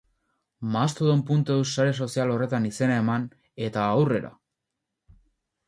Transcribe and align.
Mastodon.eus 0.75 1.67
sare 1.73 1.91
sozial 2.05 2.33
horretan 2.37 2.67
izena 2.71 2.97
eman, 3.03 3.29
eta 3.69 3.87
aurrera. 3.99 4.35